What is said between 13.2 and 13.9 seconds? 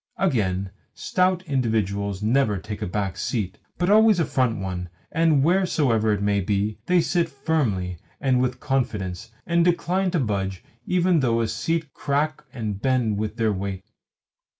their weight.